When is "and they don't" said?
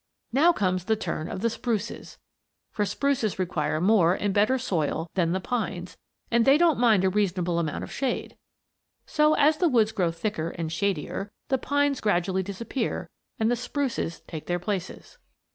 6.31-6.79